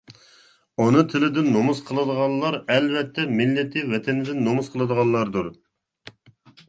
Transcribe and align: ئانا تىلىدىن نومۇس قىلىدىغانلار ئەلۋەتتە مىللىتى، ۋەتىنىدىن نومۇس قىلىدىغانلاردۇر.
ئانا 0.83 1.01
تىلىدىن 1.09 1.49
نومۇس 1.55 1.81
قىلىدىغانلار 1.89 2.57
ئەلۋەتتە 2.77 3.27
مىللىتى، 3.41 3.85
ۋەتىنىدىن 3.93 4.43
نومۇس 4.49 4.73
قىلىدىغانلاردۇر. 4.77 5.53